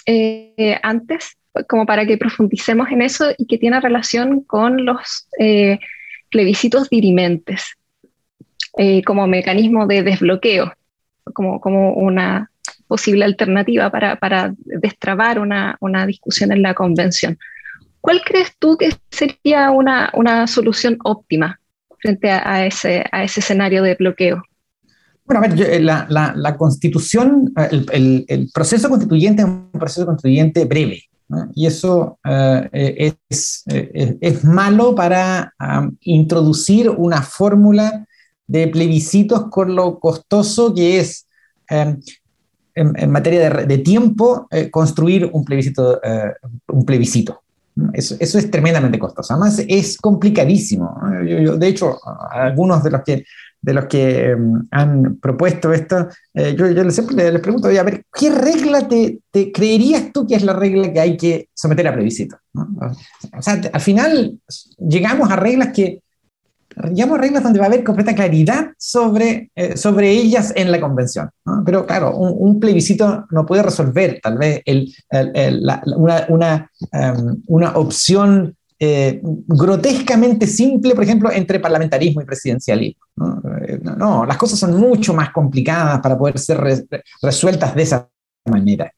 [0.06, 1.36] eh, antes,
[1.68, 5.28] como para que profundicemos en eso y que tiene relación con los
[6.30, 7.76] plebiscitos dirimentes
[9.06, 10.72] como mecanismo de desbloqueo,
[11.32, 12.50] como, como una
[12.86, 17.38] posible alternativa para, para destrabar una, una, discusión en la convención.
[18.00, 21.58] ¿Cuál crees tú que sería una, una solución óptima
[21.98, 24.42] frente a, ese, a ese escenario de bloqueo?
[25.24, 30.04] Bueno, a ver, eh, la, la, constitución, eh, el, el, proceso constituyente es un proceso
[30.04, 31.02] constituyente breve,
[31.54, 35.54] y eso eh, es, es, malo para
[36.02, 38.06] introducir una fórmula
[38.46, 41.26] de plebiscitos con lo costoso que es
[41.70, 41.98] um,
[42.74, 46.00] en, en, materia de, de tiempo eh, construir un plebiscito.
[46.68, 47.40] un plebiscito.
[47.92, 49.32] Eso, eso, es tremendamente costoso.
[49.32, 50.96] Además, es complicadísimo.
[51.26, 51.98] Yo, yo, de hecho,
[52.30, 53.24] algunos de los que
[53.64, 58.04] de los que um, han propuesto esto, eh, yo, yo, siempre les pregunto, a ver,
[58.12, 61.94] ¿qué regla te, te, creerías tú que es la regla que hay que someter a
[61.94, 62.36] plebiscito?
[62.52, 62.68] ¿no?
[63.36, 64.38] O sea, al final
[64.78, 66.02] llegamos a reglas que,
[66.92, 70.80] llegamos a reglas donde va a haber completa claridad sobre, eh, sobre ellas en la
[70.80, 71.30] convención.
[71.44, 71.62] ¿no?
[71.64, 74.62] Pero claro, un, plebiscito no puede resolver tal vez
[75.96, 83.02] una, una, um, una opción eh, grotescamente simple, por ejemplo, entre parlamentarismo y presidencialismo.
[83.16, 83.42] ¿no?
[83.96, 86.86] No, las cosas son mucho más complicadas para poder ser re
[87.22, 88.08] resueltas de esa
[88.46, 88.92] manera.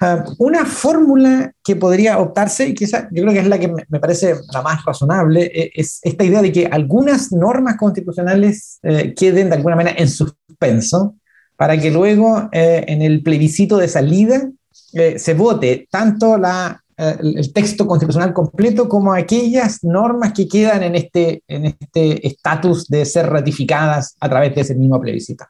[0.00, 3.84] Uh, una fórmula que podría optarse, y esa, yo creo que es la que me,
[3.88, 9.12] me parece la más razonable, es, es, esta idea de que algunas normas constitucionales eh,
[9.14, 11.16] queden de alguna manera en suspenso
[11.56, 14.48] para que luego eh, en el plebiscito de salida
[14.92, 20.96] eh, se vote tanto la el texto constitucional completo como aquellas normas que quedan en
[20.96, 25.44] este en este estatus de ser ratificadas a través de ese mismo plebiscito.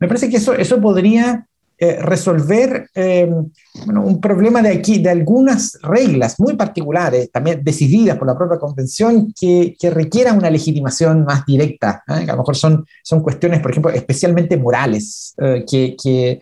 [0.00, 1.46] Me parece que eso, eso podría
[1.78, 3.30] eh, resolver eh,
[3.86, 8.58] bueno, un problema de aquí, de algunas reglas muy particulares, también decididas por la propia
[8.58, 12.26] convención, que, que requieran una legitimación más directa, ¿eh?
[12.28, 16.40] a lo mejor son, son cuestiones, por ejemplo, especialmente morales, eh, que, que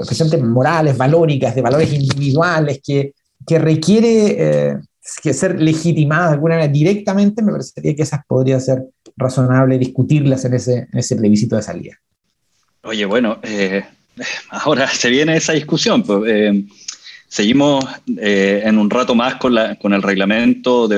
[0.00, 3.12] especialmente morales, valóricas, de valores individuales, que
[3.46, 4.78] que requiere eh,
[5.22, 8.84] que ser legitimada de alguna manera directamente, me parecería que esas podría ser
[9.16, 11.94] razonable discutirlas en ese, en ese plebiscito de salida.
[12.82, 13.84] Oye, bueno, eh,
[14.50, 16.02] ahora se viene esa discusión.
[16.02, 16.64] Pues, eh,
[17.28, 17.84] seguimos
[18.18, 20.88] eh, en un rato más con, el reglamento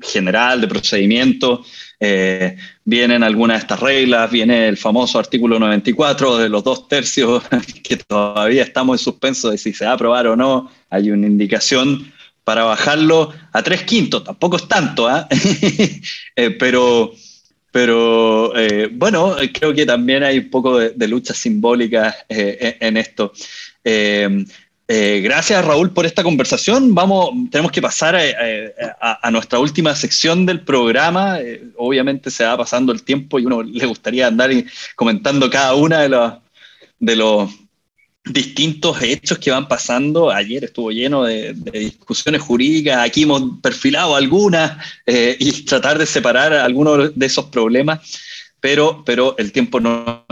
[0.00, 1.64] general de procedimiento.
[2.02, 7.42] Eh, vienen algunas de estas reglas, viene el famoso artículo 94 de los dos tercios,
[7.84, 10.70] que todavía estamos en suspenso de si se va a aprobar o no.
[10.88, 12.10] Hay una indicación
[12.42, 15.24] para bajarlo a tres quintos, tampoco es tanto, ¿eh?
[16.36, 17.12] eh, pero,
[17.70, 22.96] pero eh, bueno, creo que también hay un poco de, de lucha simbólica eh, en
[22.96, 23.32] esto.
[23.82, 26.94] Eh, gracias Raúl por esta conversación.
[26.94, 31.38] Vamos, tenemos que pasar a, nuestra última sección del programa.
[31.76, 34.50] Obviamente se va pasando el tiempo y uno le gustaría andar
[34.96, 36.32] comentando cada una de los,
[36.98, 37.50] de los
[38.24, 40.30] distintos hechos que van pasando.
[40.30, 46.52] Ayer estuvo lleno de, discusiones jurídicas, aquí hemos perfilado algunas eh, y tratar de separar
[46.52, 48.00] algunos de esos problemas,
[48.60, 50.26] pero, pero el tiempo no,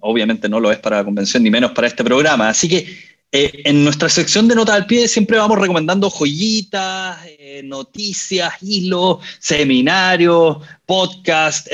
[0.00, 2.48] obviamente no lo es para la convención ni menos para este programa.
[2.48, 7.62] Así que eh, en nuestra sección de nota al pie siempre vamos recomendando joyitas, eh,
[7.64, 11.68] noticias, hilos, seminarios, podcast.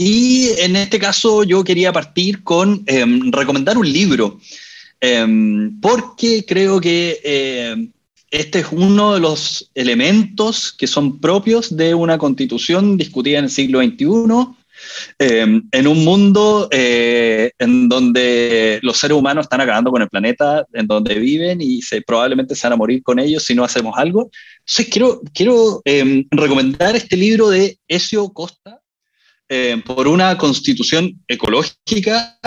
[0.00, 4.38] Y en este caso yo quería partir con em, recomendar un libro,
[5.00, 7.88] em, porque creo que eh,
[8.30, 13.50] este es uno de los elementos que son propios de una constitución discutida en el
[13.50, 14.54] siglo XXI
[15.18, 20.86] en un mundo eh, en donde los seres humanos están acabando con el planeta en
[20.86, 24.30] donde viven y se, probablemente se van a morir con ellos si no hacemos algo.
[24.60, 25.82] Entonces quiero, quiero
[26.30, 28.77] recomendar este libro de Ezio Costa,
[29.48, 32.38] eh, por una constitución ecológica.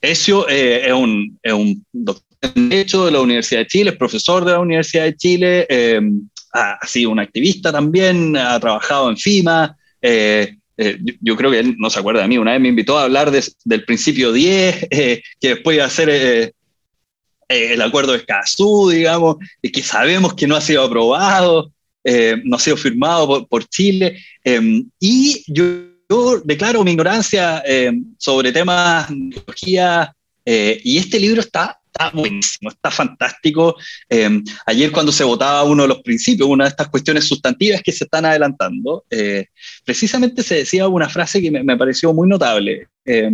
[0.00, 1.54] Ezio es un, es,
[1.92, 5.66] doctor en Derecho de la Universidad de Chile, es profesor de la Universidad de Chile,
[6.52, 11.58] ha, ha, sido un activista también, ha trabajado en FIMA, eh, eh, yo, creo que
[11.58, 14.32] él no se acuerda de mí, una vez me invitó a hablar de, del principio
[14.32, 16.52] 10, eh, que después iba a ser eh,
[17.48, 21.72] el acuerdo de Escazú, digamos, y que sabemos que no ha sido aprobado,
[22.44, 25.64] no ha sido firmado por, por Chile, em, y yo,
[26.08, 32.70] yo, declaro mi ignorancia em, sobre temas de tecnología, y este libro está está buenísimo,
[32.70, 33.76] está fantástico.
[34.08, 37.92] Eh, ayer cuando se votaba uno de los principios, una de estas cuestiones sustantivas que
[37.92, 39.46] se están adelantando, eh,
[39.84, 42.88] precisamente se decía una frase que me, me pareció muy notable.
[43.04, 43.30] Eh,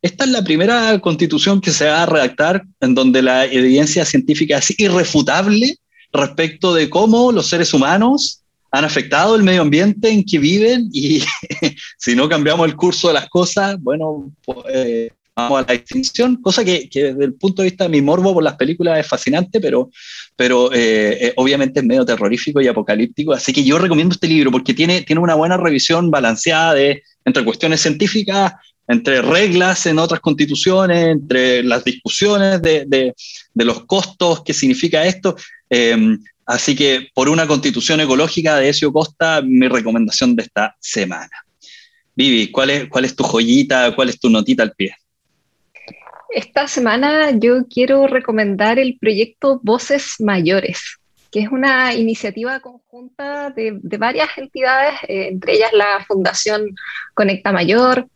[0.00, 4.58] esta es la primera constitución que se va a redactar en donde la evidencia científica
[4.58, 5.76] es irrefutable
[6.12, 11.22] respecto de cómo los seres humanos han afectado el medio ambiente en que viven y
[11.98, 16.64] si no cambiamos el curso de las cosas, bueno, pues, vamos a la extinción, cosa
[16.64, 19.90] que, desde el punto de vista de mi morbo por las películas es fascinante, pero,
[20.36, 23.32] pero eh, eh, obviamente es medio terrorífico y apocalíptico.
[23.32, 27.44] Así que yo recomiendo este libro porque tiene, tiene una buena revisión balanceada de, entre
[27.44, 28.52] cuestiones científicas,
[28.88, 35.36] entre reglas en otras constituciones, entre las discusiones de, de, los costos que significa esto.
[35.74, 41.30] Eh, así que por una constitución ecológica de Ezio Costa, mi recomendación de esta semana.
[42.14, 44.94] Vivi, ¿cuál es, ¿cuál es tu joyita, cuál es tu notita al pie?
[46.28, 50.98] Esta semana yo quiero recomendar el proyecto Voces Mayores,
[51.30, 56.66] que es una iniciativa conjunta de, varias entidades, eh, entre ellas la Fundación
[57.14, 58.06] Conecta Mayor,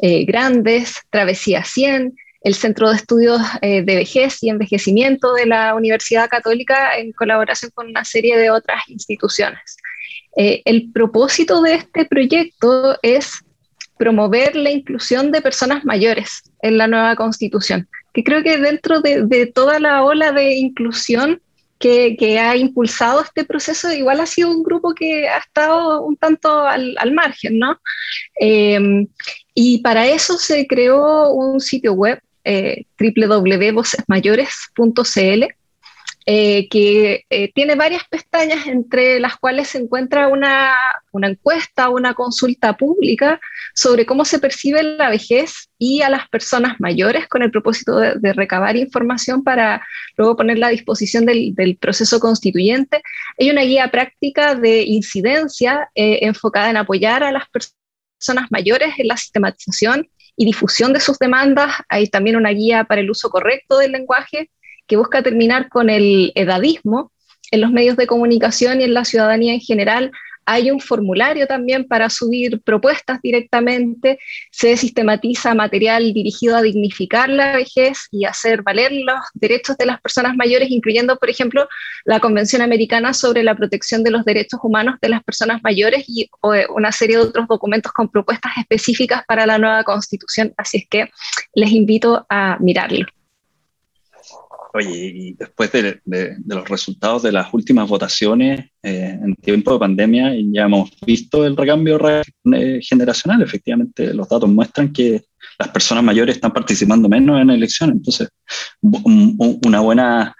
[0.00, 5.74] eh, Grandes, Travesía 100, el Centro de Estudios eh, de Vejez y Envejecimiento de la
[5.74, 9.76] Universidad Católica en colaboración con una serie de otras instituciones.
[10.34, 13.44] el propósito de este proyecto es
[14.02, 19.46] promover la inclusión de personas mayores en la nueva constitución, que creo que dentro de,
[19.54, 21.40] toda la ola de inclusión
[21.78, 26.66] que, ha impulsado este proceso, igual ha sido un grupo que ha estado un tanto
[26.66, 27.80] al, margen, ¿no?
[28.40, 29.06] Em,
[29.54, 35.44] y para eso se creó un sitio web, eh, www.vocesmayores.cl,
[36.24, 40.72] eh, que eh, tiene varias pestañas entre las cuales se encuentra una,
[41.10, 43.40] una, encuesta, una consulta pública
[43.74, 48.32] sobre cómo se percibe la vejez y a las personas mayores con el propósito de,
[48.34, 49.84] recabar información para
[50.16, 53.02] luego ponerla a disposición del, proceso constituyente.
[53.40, 57.81] Hay una guía práctica de incidencia eh, enfocada en apoyar a las personas
[58.50, 61.74] mayores en la sistematización y difusión de sus demandas.
[61.88, 64.50] Hay también una guía para el uso correcto del lenguaje
[64.86, 67.12] que busca terminar con el edadismo
[67.50, 70.12] en los medios de comunicación y en la ciudadanía en general.
[70.44, 74.18] Hay un formulario también para subir propuestas directamente.
[74.50, 80.00] Se sistematiza material dirigido a dignificar la vejez y hacer valer los derechos de las
[80.00, 81.68] personas mayores, incluyendo, por ejemplo,
[82.04, 86.28] la Convención Americana sobre la protección de los derechos humanos de las personas mayores y
[86.74, 90.52] una serie de otros documentos con propuestas específicas para la nueva constitución.
[90.56, 91.10] Así es que
[91.54, 93.06] les invito a mirarlo.
[94.74, 96.00] Oye, y después de,
[96.46, 101.56] los resultados de las últimas votaciones eh, en tiempo de pandemia, ya hemos visto el
[101.56, 102.00] recambio
[102.54, 103.42] eh, generacional.
[103.42, 105.24] Efectivamente, los datos muestran que
[105.58, 107.96] las personas mayores están participando menos en elecciones.
[107.96, 108.30] Entonces,
[108.80, 110.34] una buena,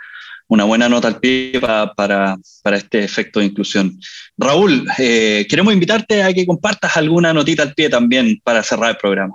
[0.48, 2.38] una buena nota al pie para, para,
[2.74, 4.00] este efecto de inclusión.
[4.38, 8.96] Raúl, eh, queremos invitarte a que compartas alguna notita al pie también para cerrar el
[8.96, 9.34] programa.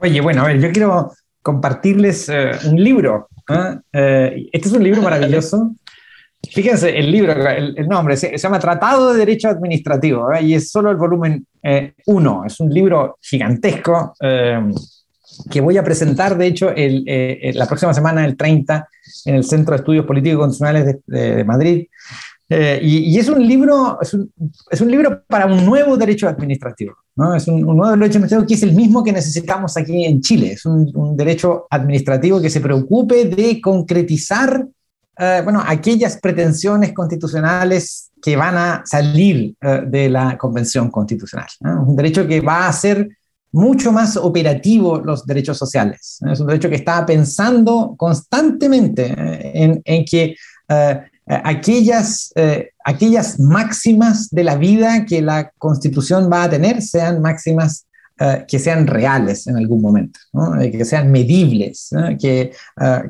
[0.00, 1.12] Oye, bueno, a ver, yo quiero
[1.42, 2.30] compartirles
[2.64, 3.80] un libro ¿ah?
[3.92, 5.74] Eh, este es un libro maravilloso.
[6.50, 10.96] Fíjense, el libro, el, nombre, se, llama Tratado de Derecho Administrativo y es solo el
[10.96, 11.46] volumen
[12.06, 12.42] 1.
[12.42, 14.60] Eh, es un libro gigantesco eh,
[15.48, 17.04] que voy a presentar, de hecho, el,
[17.54, 18.88] la próxima semana, el 30,
[19.26, 21.86] en el Centro de Estudios Políticos y Constitucionales de, Madrid.
[22.82, 24.32] Y, es, un libro, es un,
[24.70, 26.94] es, un libro para un nuevo derecho administrativo.
[27.16, 27.34] ¿no?
[27.34, 30.52] Es un, nuevo derecho administrativo que es el mismo que necesitamos aquí en Chile.
[30.52, 34.66] Es un, derecho administrativo que se preocupe de concretizar
[35.18, 41.48] eh, bueno, aquellas pretensiones constitucionales que van a salir eh, de la Convención Constitucional.
[41.60, 43.08] Un derecho que va a hacer
[43.52, 46.18] mucho más operativo los derechos sociales.
[46.30, 50.34] Es un derecho que está pensando constantemente eh, en, en que
[50.68, 57.22] eh, aquellas, eh, aquellas máximas de la vida que la constitución va a tener sean
[57.22, 57.86] máximas
[58.18, 60.20] eh, que sean reales en algún momento,
[60.60, 62.52] que sean medibles, que,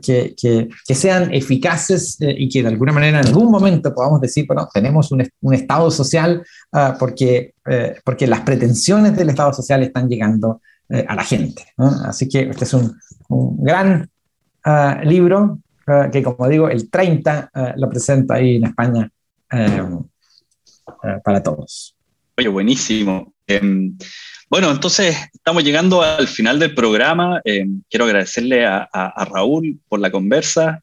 [0.01, 4.69] que, que, sean eficaces y que de alguna manera en algún momento podamos decir, bueno,
[4.73, 6.45] tenemos un, un Estado social
[6.99, 7.55] porque,
[8.05, 11.67] porque las pretensiones del Estado social están llegando a la gente.
[11.77, 12.97] Así que este es un,
[13.29, 14.09] un gran
[15.05, 15.59] libro
[15.93, 19.11] eh, que como digo, el 30 eh, lo presenta ahí en España
[19.53, 19.83] eh,
[21.25, 21.95] para todos.
[22.37, 23.35] Oye, buenísimo.
[23.47, 23.97] Em,
[24.49, 27.41] bueno, entonces estamos llegando al final del programa.
[27.45, 30.83] Em, quiero agradecerle a, Raúl por la conversa.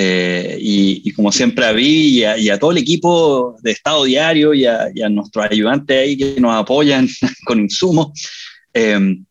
[0.00, 5.08] y, como siempre a Vi y a, todo el equipo de Estado Diario y a,
[5.10, 7.08] nuestros ayudantes ahí que nos apoyan
[7.46, 8.12] con insumos.
[8.72, 9.24] Em,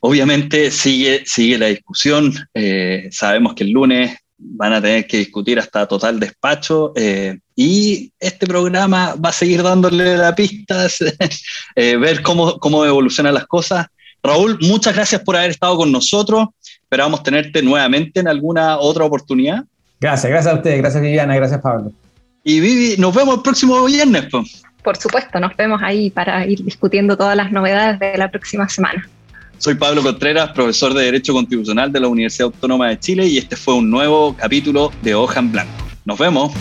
[0.00, 2.32] Obviamente sigue, sigue la discusión.
[2.54, 8.12] Eh, sabemos que el lunes van a tener que discutir hasta total despacho eh, y
[8.20, 10.98] este programa va a seguir dándole las pistas,
[11.74, 13.86] eh, ver cómo, cómo evolucionan las cosas.
[14.22, 16.48] Raúl, muchas gracias por haber estado con nosotros.
[16.82, 19.64] Esperamos tenerte nuevamente en alguna otra oportunidad.
[20.00, 21.92] Gracias, gracias a ustedes, gracias Viviana, gracias Pablo.
[22.44, 24.26] Y Vivi, nos vemos el próximo viernes.
[24.82, 29.08] Por supuesto, nos vemos ahí para ir discutiendo todas las novedades de la próxima semana.
[29.58, 33.56] Soy Pablo Contreras, profesor de Derecho Constitucional de la Universidad Autónoma de Chile y este
[33.56, 35.84] fue un nuevo capítulo de Hoja en Blanco.
[36.04, 36.52] Nos vemos.